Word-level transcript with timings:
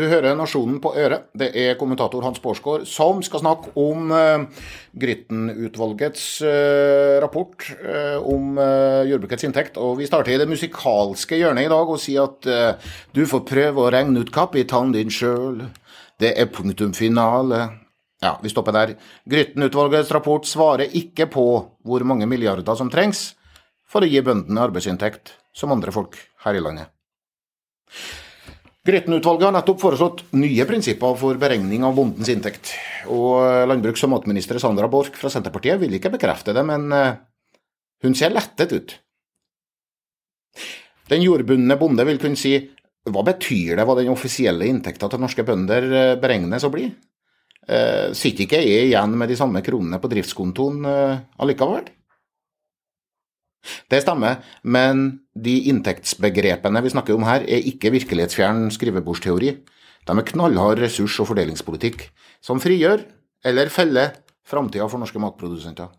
Du 0.00 0.06
hører 0.08 0.32
Nasjonen 0.32 0.78
på 0.80 0.94
øret. 0.96 1.26
Det 1.36 1.50
er 1.60 1.74
kommentator 1.76 2.24
Hans 2.24 2.40
Bårdsgaard 2.40 2.86
som 2.88 3.18
skal 3.20 3.42
snakke 3.42 3.72
om 3.76 4.08
uh, 4.14 4.46
Grytten-utvalgets 4.96 6.22
uh, 6.40 7.18
rapport 7.20 7.66
uh, 7.82 8.16
om 8.24 8.56
uh, 8.56 9.02
jordbrukets 9.04 9.44
inntekt. 9.44 9.76
Og 9.76 9.98
vi 9.98 10.08
starter 10.08 10.32
i 10.32 10.38
det 10.40 10.46
musikalske 10.48 11.36
hjørnet 11.36 11.68
i 11.68 11.72
dag 11.72 11.92
og 11.92 12.00
sier 12.00 12.30
at 12.30 12.48
du 13.12 13.20
får 13.28 13.44
prøve 13.50 13.82
å 13.84 13.90
regne 13.92 14.22
ut 14.24 14.32
kapitalen 14.32 14.94
din 14.96 15.12
sjøl. 15.12 15.66
Det 16.16 16.32
er 16.32 16.48
punktum 16.48 16.96
finale. 16.96 17.60
Ja, 18.24 18.38
vi 18.40 18.54
stopper 18.54 18.76
der. 18.76 18.94
Grytten-utvalgets 19.28 20.14
rapport 20.16 20.48
svarer 20.48 20.96
ikke 20.96 21.28
på 21.28 21.46
hvor 21.84 22.08
mange 22.08 22.28
milliarder 22.30 22.78
som 22.78 22.88
trengs 22.92 23.34
for 23.84 24.00
å 24.00 24.08
gi 24.08 24.24
bøndene 24.24 24.64
arbeidsinntekt 24.64 25.36
som 25.52 25.76
andre 25.76 25.92
folk 25.92 26.16
her 26.46 26.56
i 26.56 26.64
landet. 26.64 26.88
Grytten-utvalget 28.80 29.44
har 29.44 29.52
nettopp 29.52 29.82
foreslått 29.82 30.22
nye 30.40 30.64
prinsipper 30.64 31.16
for 31.20 31.36
beregning 31.40 31.82
av 31.84 31.98
bondens 31.98 32.30
inntekt. 32.32 32.72
Og 33.12 33.68
landbruks- 33.68 34.06
og 34.06 34.14
matminister 34.14 34.56
Sandra 34.62 34.88
Borch 34.88 35.18
fra 35.20 35.28
Senterpartiet 35.32 35.82
vil 35.82 35.98
ikke 35.98 36.14
bekrefte 36.14 36.54
det, 36.56 36.64
men 36.64 36.86
eh, 36.96 37.18
hun 38.06 38.16
ser 38.16 38.32
lettet 38.32 38.72
ut. 38.72 38.96
Den 41.12 41.26
jordbundne 41.26 41.76
bonde 41.76 42.08
vil 42.08 42.22
kunne 42.22 42.40
si 42.40 42.54
hva 43.10 43.24
betyr 43.26 43.76
det 43.76 43.84
hva 43.84 43.98
den 43.98 44.12
offisielle 44.12 44.68
inntekta 44.68 45.10
til 45.12 45.20
norske 45.20 45.44
bønder 45.44 45.92
eh, 45.92 46.16
beregnes 46.22 46.64
å 46.64 46.72
bli? 46.72 46.88
Eh, 47.68 48.16
sitter 48.16 48.46
ikke 48.46 48.64
jeg 48.64 48.88
igjen 48.88 49.12
med 49.12 49.28
de 49.28 49.36
samme 49.36 49.60
kronene 49.66 50.00
på 50.00 50.08
driftskontoen 50.08 50.88
allikevel? 50.88 51.84
Det 53.92 54.00
stemmer, 54.04 54.40
men 54.62 55.20
de 55.36 55.56
inntektsbegrepene 55.70 56.82
vi 56.84 56.92
snakker 56.94 57.16
om 57.16 57.26
her, 57.28 57.44
er 57.44 57.68
ikke 57.68 57.92
virkelighetsfjern 57.92 58.70
skrivebordsteori. 58.74 59.54
De 60.08 60.16
er 60.16 60.28
knallhard 60.32 60.80
ressurs- 60.80 61.20
og 61.20 61.28
fordelingspolitikk, 61.30 62.08
som 62.40 62.62
frigjør, 62.62 63.04
eller 63.44 63.72
feller, 63.72 64.14
framtida 64.48 64.88
for 64.88 65.02
norske 65.02 65.20
matprodusenter. 65.22 65.90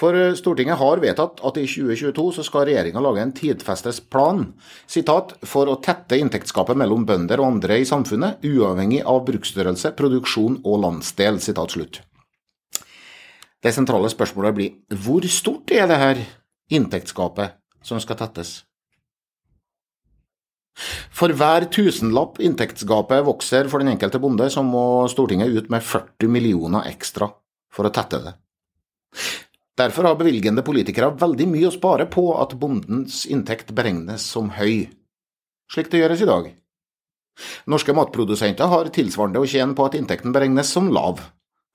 For 0.00 0.16
eh, 0.16 0.36
Stortinget 0.38 0.80
har 0.80 1.00
vedtatt 1.02 1.42
at 1.44 1.58
i 1.60 1.66
2022 1.68 2.26
så 2.38 2.44
skal 2.46 2.66
regjeringa 2.68 3.02
lage 3.04 3.24
en 3.24 3.34
tidfestes 3.36 4.00
plan 4.12 4.46
citat, 4.88 5.34
for 5.44 5.68
å 5.68 5.80
tette 5.84 6.18
inntektsgapet 6.20 6.78
mellom 6.80 7.04
bønder 7.08 7.42
og 7.42 7.56
andre 7.56 7.80
i 7.82 7.88
samfunnet, 7.88 8.44
uavhengig 8.46 9.02
av 9.04 9.24
bruksstørrelse, 9.28 9.92
produksjon 9.98 10.62
og 10.64 10.84
landsdel. 10.86 11.40
Sitat 11.44 11.76
slutt. 11.76 12.00
Det 13.60 13.72
sentrale 13.76 14.08
spørsmålet 14.08 14.56
blir 14.56 14.98
hvor 15.04 15.24
stort 15.28 15.72
er 15.76 15.88
det 15.90 16.00
her 16.00 16.20
inntektsgapet 16.72 17.58
som 17.84 18.00
skal 18.00 18.18
tettes? 18.20 18.60
For 21.12 21.32
hver 21.36 21.66
tusenlapp 21.72 22.38
inntektsgapet 22.40 23.26
vokser 23.26 23.68
for 23.68 23.82
den 23.82 23.92
enkelte 23.92 24.20
bonde, 24.22 24.46
så 24.48 24.62
må 24.64 25.04
Stortinget 25.12 25.52
ut 25.52 25.68
med 25.72 25.84
40 25.84 26.30
millioner 26.32 26.88
ekstra 26.88 27.28
for 27.74 27.88
å 27.88 27.92
tette 27.92 28.22
det. 28.24 28.32
Derfor 29.80 30.08
har 30.08 30.16
bevilgende 30.16 30.64
politikere 30.64 31.12
veldig 31.20 31.46
mye 31.50 31.68
å 31.68 31.74
spare 31.74 32.06
på 32.10 32.24
at 32.40 32.56
bondens 32.60 33.22
inntekt 33.28 33.74
beregnes 33.76 34.24
som 34.24 34.50
høy, 34.56 34.88
slik 35.72 35.92
det 35.92 36.02
gjøres 36.02 36.24
i 36.24 36.28
dag. 36.28 36.50
Norske 37.70 37.94
matprodusenter 37.96 38.68
har 38.68 38.90
tilsvarende 38.92 39.40
å 39.40 39.48
tjene 39.48 39.76
på 39.76 39.86
at 39.86 39.96
inntekten 39.96 40.34
beregnes 40.36 40.72
som 40.72 40.90
lav, 40.92 41.22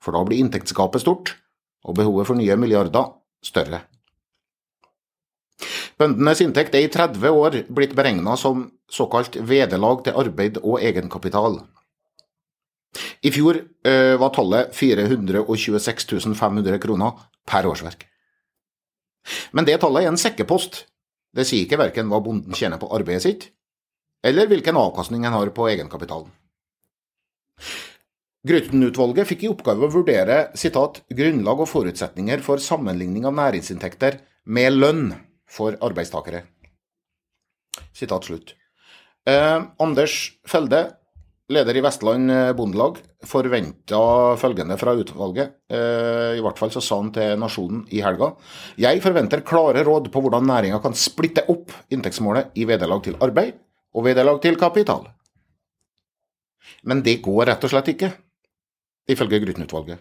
for 0.02 0.14
da 0.14 0.22
blir 0.26 0.42
inntektsgapet 0.42 1.02
stort, 1.02 1.34
og 1.86 1.94
behovet 1.98 2.28
for 2.28 2.38
nye 2.38 2.56
milliarder 2.58 3.12
større. 3.44 3.84
Bøndenes 5.96 6.42
inntekt 6.44 6.74
er 6.76 6.84
i 6.84 6.90
30 6.92 7.30
år 7.32 7.62
blitt 7.72 7.94
beregna 7.96 8.34
som 8.36 8.66
såkalt 8.92 9.38
vederlag 9.48 10.02
til 10.04 10.18
arbeid 10.20 10.60
og 10.60 10.82
egenkapital. 10.84 11.62
I 13.24 13.32
fjor 13.32 13.58
uh, 13.60 14.14
var 14.20 14.32
tallet 14.36 14.76
426 14.76 16.36
500 16.36 16.78
kroner 16.82 17.16
per 17.48 17.68
årsverk. 17.68 18.04
Men 19.56 19.66
det 19.68 19.78
tallet 19.82 20.04
er 20.04 20.12
en 20.12 20.20
sekkepost. 20.20 20.84
Det 21.36 21.44
sier 21.48 21.64
ikke 21.64 21.80
verken 21.80 22.10
hva 22.12 22.20
bonden 22.24 22.56
tjener 22.56 22.80
på 22.80 22.88
arbeidet 22.94 23.24
sitt, 23.24 23.48
eller 24.24 24.48
hvilken 24.48 24.78
avkastning 24.80 25.26
en 25.26 25.36
har 25.36 25.50
på 25.56 25.68
egenkapitalen. 25.68 26.30
Grytten-utvalget 28.46 29.26
fikk 29.26 29.40
i 29.42 29.48
oppgave 29.50 29.88
å 29.88 29.90
vurdere 29.90 30.36
citat, 30.54 31.00
'grunnlag 31.10 31.64
og 31.64 31.70
forutsetninger 31.70 32.42
for 32.44 32.62
sammenligning 32.62 33.24
av 33.26 33.34
næringsinntekter 33.34 34.20
med 34.46 34.76
lønn 34.76 35.08
for 35.50 35.74
arbeidstakere'. 35.82 36.44
Sitat 37.96 38.28
slutt. 38.28 38.52
Eh, 39.26 39.62
Anders 39.82 40.36
Felde, 40.46 40.92
leder 41.50 41.76
i 41.76 41.82
Vestland 41.82 42.30
eh, 42.30 42.52
Bondelag, 42.52 43.00
forventa 43.26 44.36
følgende 44.38 44.76
fra 44.78 44.94
utvalget. 44.94 45.56
Eh, 45.66 46.36
I 46.38 46.44
hvert 46.44 46.60
fall 46.60 46.70
så 46.70 46.82
sa 46.84 47.00
han 47.00 47.10
til 47.16 47.34
Nasjonen 47.40 47.82
i 47.90 48.02
helga. 48.04 48.36
Jeg 48.78 49.02
forventer 49.02 49.42
klare 49.42 49.82
råd 49.82 50.12
på 50.12 50.22
hvordan 50.22 50.46
næringa 50.46 50.78
kan 50.84 50.94
splitte 50.94 51.48
opp 51.50 51.74
inntektsmålet 51.90 52.54
i 52.54 52.68
vederlag 52.68 53.02
til 53.02 53.18
arbeid 53.18 53.58
og 53.96 54.06
vederlag 54.06 54.38
til 54.44 54.60
kapital. 54.60 55.08
Men 56.86 57.02
det 57.02 57.18
går 57.24 57.46
rett 57.50 57.66
og 57.66 57.72
slett 57.72 57.90
ikke 57.90 58.12
ifølge 59.10 59.40
Grytten-utvalget. 59.44 60.00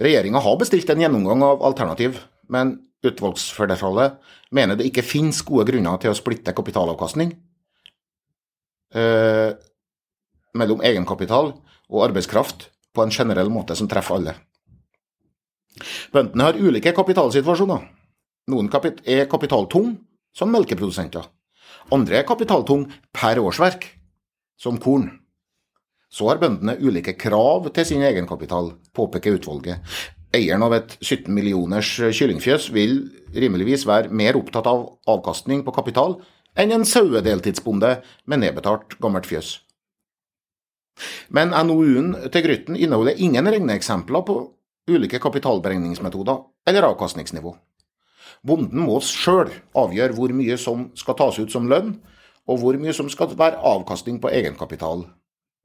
Regjeringa 0.00 0.40
har 0.40 0.58
bestilt 0.60 0.90
en 0.90 1.02
gjennomgang 1.02 1.42
av 1.44 1.64
alternativ, 1.66 2.20
men 2.48 2.78
utvalgsflertallet 3.04 4.18
mener 4.54 4.76
det 4.76 4.88
ikke 4.88 5.04
finnes 5.06 5.42
gode 5.46 5.66
grunner 5.70 6.00
til 6.00 6.12
å 6.12 6.16
splitte 6.16 6.54
kapitalavkastning 6.56 7.32
eh, 8.94 9.56
mellom 10.56 10.82
egenkapital 10.84 11.52
og 11.90 12.04
arbeidskraft 12.08 12.68
på 12.94 13.04
en 13.04 13.14
generell 13.14 13.50
måte 13.52 13.76
som 13.78 13.88
treffer 13.88 14.18
alle. 14.18 14.34
Bøndene 16.12 16.48
har 16.48 16.58
ulike 16.58 16.92
kapitalsituasjoner. 16.96 17.86
Noen 18.50 18.68
kapit 18.72 19.00
er 19.06 19.28
kapitaltung, 19.30 19.94
som 20.34 20.50
melkeprodusenter. 20.52 21.26
Andre 21.94 22.20
er 22.20 22.26
kapitaltung 22.26 22.88
per 23.14 23.38
årsverk, 23.42 23.86
som 24.58 24.78
korn. 24.82 25.19
Så 26.10 26.26
har 26.26 26.40
bøndene 26.42 26.74
ulike 26.82 27.14
krav 27.14 27.68
til 27.74 27.86
sin 27.86 28.02
egenkapital, 28.02 28.72
påpeker 28.94 29.38
utvalget. 29.38 29.78
Eieren 30.34 30.62
av 30.62 30.74
et 30.74 30.96
17 31.02 31.30
millioners 31.34 31.88
kyllingfjøs 32.14 32.68
vil 32.74 33.00
rimeligvis 33.34 33.86
være 33.86 34.10
mer 34.14 34.38
opptatt 34.38 34.66
av 34.70 34.84
avkastning 35.10 35.64
på 35.66 35.74
kapital 35.74 36.18
enn 36.58 36.74
en 36.74 36.86
sauedeltidsbonde 36.86 37.96
med 38.30 38.42
nedbetalt 38.42 38.98
gammelt 39.02 39.26
fjøs. 39.30 39.58
Men 41.30 41.54
NOU-en 41.54 42.12
til 42.30 42.44
Grytten 42.44 42.76
inneholder 42.76 43.18
ingen 43.22 43.48
regneeksempler 43.48 44.26
på 44.26 44.36
ulike 44.90 45.20
kapitalberegningsmetoder 45.22 46.42
eller 46.68 46.88
avkastningsnivå. 46.90 47.54
Bonden 48.46 48.86
må 48.86 48.98
sjøl 49.04 49.50
avgjøre 49.76 50.16
hvor 50.16 50.32
mye 50.34 50.58
som 50.60 50.88
skal 50.98 51.18
tas 51.18 51.38
ut 51.40 51.52
som 51.52 51.68
lønn, 51.70 51.96
og 52.48 52.62
hvor 52.62 52.78
mye 52.80 52.94
som 52.96 53.10
skal 53.12 53.34
være 53.38 53.60
avkastning 53.66 54.18
på 54.22 54.30
egenkapital 54.32 55.04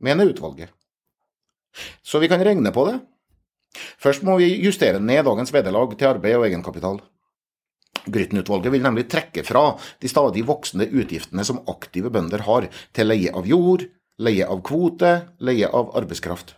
mener 0.04 0.32
utvalget. 0.32 0.72
Så 2.04 2.20
vi 2.20 2.30
kan 2.32 2.44
regne 2.44 2.72
på 2.72 2.86
det. 2.88 3.00
Først 4.00 4.24
må 4.24 4.38
vi 4.40 4.54
justere 4.64 5.02
ned 5.04 5.26
dagens 5.28 5.52
vederlag 5.54 5.96
til 5.98 6.08
arbeid 6.08 6.38
og 6.40 6.48
egenkapital. 6.48 7.02
Grytten-utvalget 8.06 8.72
vil 8.74 8.84
nemlig 8.86 9.08
trekke 9.10 9.44
fra 9.48 9.66
de 10.02 10.10
stadig 10.12 10.46
voksende 10.48 10.88
utgiftene 10.94 11.46
som 11.48 11.64
aktive 11.72 12.12
bønder 12.14 12.46
har 12.46 12.68
til 12.96 13.10
leie 13.10 13.34
av 13.34 13.48
jord, 13.50 13.88
leie 14.22 14.46
av 14.48 14.62
kvote, 14.66 15.16
leie 15.44 15.68
av 15.68 15.92
arbeidskraft. 15.98 16.54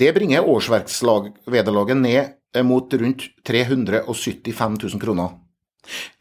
Det 0.00 0.10
bringer 0.16 0.48
årsverksvederlaget 0.48 2.00
ned 2.00 2.64
mot 2.64 2.94
rundt 3.00 3.28
375 3.46 4.78
000 4.82 5.02
kroner. 5.02 5.36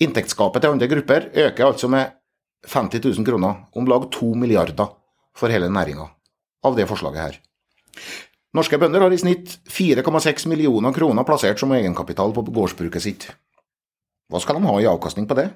Inntektsgapet 0.03 0.63
til 0.63 0.75
andre 0.75 0.89
grupper 0.91 1.29
øker 1.47 1.71
altså 1.71 1.89
med 1.91 2.13
50 2.67 3.03
000 3.03 3.27
kroner, 3.27 3.63
om 3.75 3.87
lag 3.87 4.07
2 4.11 4.33
milliarder 4.35 4.91
for 5.37 5.53
hele 5.53 5.69
næringa 5.69 6.07
av 6.65 6.77
det 6.77 6.87
forslaget 6.89 7.21
her. 7.21 7.37
Norske 8.57 8.79
bønder 8.79 9.03
har 9.03 9.13
i 9.13 9.19
snitt 9.21 9.57
4,6 9.69 10.47
millioner 10.49 10.95
kroner 10.95 11.25
plassert 11.27 11.59
som 11.61 11.73
egenkapital 11.75 12.33
på 12.33 12.45
gårdsbruket 12.47 13.03
sitt. 13.03 13.27
Hva 14.31 14.41
skal 14.41 14.57
de 14.57 14.67
ha 14.67 14.75
i 14.81 14.89
avkastning 14.89 15.27
på 15.29 15.37
det? 15.37 15.49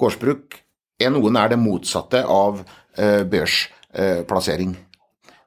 Gårdsbruk 0.00 0.58
er 1.00 1.12
noe 1.14 1.30
nær 1.32 1.52
det 1.52 1.60
motsatte 1.60 2.22
av 2.26 2.62
eh, 2.98 3.22
børsplassering. 3.28 4.74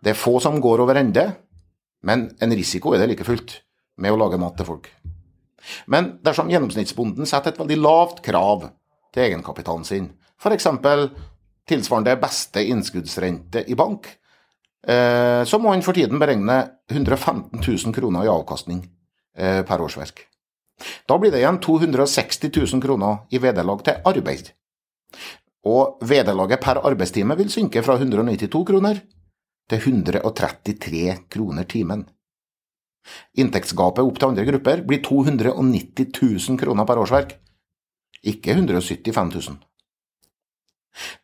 Det 0.03 0.13
er 0.13 0.19
få 0.19 0.39
som 0.43 0.61
går 0.63 0.83
over 0.85 0.99
ende, 0.99 1.27
men 2.03 2.29
en 2.41 2.55
risiko 2.55 2.93
er 2.93 3.03
det 3.03 3.11
like 3.11 3.27
fullt 3.27 3.59
med 4.01 4.13
å 4.13 4.19
lage 4.19 4.39
mat 4.41 4.55
til 4.57 4.67
folk. 4.67 4.89
Men 5.87 6.17
dersom 6.23 6.49
gjennomsnittsbonden 6.51 7.27
setter 7.29 7.53
et 7.53 7.61
veldig 7.61 7.79
lavt 7.79 8.23
krav 8.25 8.67
til 9.13 9.27
egenkapitalen 9.27 9.85
sin, 9.87 10.09
f.eks 10.41 10.67
tilsvarende 11.69 12.15
beste 12.21 12.63
innskuddsrente 12.63 13.63
i 13.67 13.75
bank, 13.75 14.07
eh, 14.87 15.43
så 15.43 15.59
må 15.59 15.71
han 15.71 15.83
for 15.85 15.95
tiden 15.95 16.19
beregne 16.19 16.59
115 16.91 17.61
000 17.61 17.95
kroner 17.95 18.25
i 18.25 18.31
avkastning 18.31 18.83
eh, 19.37 19.61
per 19.67 19.81
årsverk. 19.81 20.25
Da 21.07 21.17
blir 21.19 21.31
det 21.31 21.39
igjen 21.43 21.61
260 21.61 22.51
000 22.73 22.83
kroner 22.83 23.23
i 23.31 23.39
vederlag 23.39 23.83
til 23.85 24.01
arbeid. 24.09 24.51
Og 25.69 26.01
vederlaget 26.03 26.59
per 26.59 26.81
arbeidstime 26.83 27.37
vil 27.39 27.51
synke 27.51 27.83
fra 27.85 27.95
192 27.95 28.65
kroner 28.67 28.99
til 29.69 29.79
133 29.79 31.05
kroner 31.31 31.69
timen. 31.69 32.03
Inntektsgapet 33.39 34.03
opp 34.03 34.19
til 34.19 34.31
andre 34.31 34.45
grupper 34.47 34.83
blir 34.87 35.03
290 35.03 36.11
000 36.49 36.59
kroner 36.59 36.87
per 36.87 36.99
årsverk, 37.03 37.37
ikke 38.23 38.55
175 38.55 39.35
000. 39.35 39.57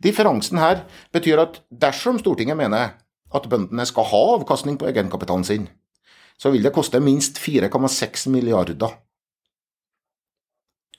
Differansen 0.01 0.59
her 0.61 0.83
betyr 1.13 1.41
at 1.43 1.61
dersom 1.69 2.19
Stortinget 2.21 2.57
mener 2.57 2.95
at 3.35 3.49
bøndene 3.49 3.85
skal 3.85 4.07
ha 4.09 4.21
avkastning 4.35 4.79
på 4.79 4.89
egenkapitalen 4.89 5.45
sin, 5.45 5.67
så 6.39 6.51
vil 6.53 6.63
det 6.65 6.73
koste 6.73 7.01
minst 7.03 7.37
4,6 7.41 8.29
milliarder. 8.33 8.95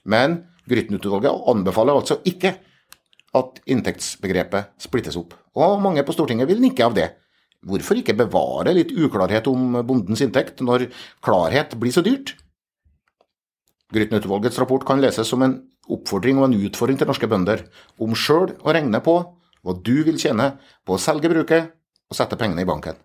Men 0.05 0.45
Grytten-utvalget 0.71 1.49
anbefaler 1.51 1.99
altså 1.99 2.21
ikke 2.29 2.55
at 3.37 3.59
inntektsbegrepet 3.71 4.75
splittes 4.83 5.17
opp, 5.19 5.35
og 5.57 5.81
mange 5.83 6.05
på 6.07 6.15
Stortinget 6.15 6.49
vil 6.51 6.63
nikke 6.63 6.87
av 6.87 6.95
det. 6.97 7.09
Hvorfor 7.67 7.99
ikke 8.01 8.17
bevare 8.17 8.73
litt 8.77 8.93
uklarhet 8.95 9.49
om 9.51 9.81
bondens 9.87 10.23
inntekt 10.25 10.63
når 10.65 10.87
klarhet 11.25 11.75
blir 11.81 11.93
så 11.93 12.05
dyrt? 12.05 12.35
Grytten-utvalgets 13.91 14.59
rapport 14.63 14.87
kan 14.87 15.03
leses 15.03 15.29
som 15.29 15.43
en 15.45 15.59
oppfordring 15.97 16.41
og 16.41 16.49
en 16.49 16.59
utfordring 16.67 16.99
til 17.01 17.11
norske 17.11 17.29
bønder 17.31 17.65
om 18.03 18.17
sjøl 18.17 18.55
å 18.61 18.75
regne 18.75 19.03
på 19.05 19.17
hva 19.61 19.77
du 19.77 19.97
vil 20.07 20.19
tjene 20.21 20.55
på 20.87 20.97
å 20.97 21.03
selge 21.03 21.31
bruket 21.33 21.73
og 22.11 22.19
sette 22.19 22.39
pengene 22.41 22.65
i 22.65 22.69
banken. 22.69 22.97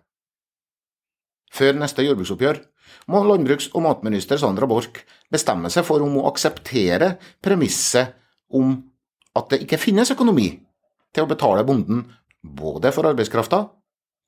Før 1.52 1.76
neste 1.78 2.04
jordbruksoppgjør 2.04 2.60
må 3.12 3.22
landbruks- 3.24 3.70
og 3.74 3.84
matminister 3.86 4.40
Sandra 4.40 4.68
Borch 4.70 5.04
bestemme 5.32 5.70
seg 5.72 5.86
for 5.86 6.02
om 6.04 6.18
å 6.20 6.26
akseptere 6.30 7.14
premisset 7.44 8.16
om 8.54 8.76
at 9.36 9.50
det 9.52 9.62
ikke 9.64 9.80
finnes 9.80 10.10
økonomi 10.14 10.48
til 11.14 11.24
å 11.24 11.30
betale 11.30 11.64
bonden 11.66 12.04
både 12.42 12.92
for 12.94 13.08
arbeidskrafta 13.08 13.62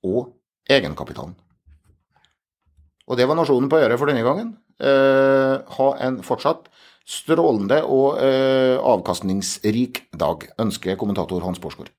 og 0.09 0.33
egenkapitalen. 0.69 1.35
Og 3.09 3.17
det 3.17 3.27
var 3.29 3.39
nasjonen 3.39 3.71
på 3.73 3.81
øret 3.81 3.99
for 3.99 4.11
denne 4.11 4.25
gangen. 4.27 4.53
Eh, 4.79 5.55
ha 5.79 5.89
en 6.05 6.21
fortsatt 6.23 6.69
strålende 7.09 7.81
og 7.89 8.19
eh, 8.21 8.77
avkastningsrik 8.77 10.05
dag, 10.21 10.51
ønsker 10.61 10.99
kommentator 11.01 11.45
Hans 11.47 11.61
Borsgaard. 11.63 11.93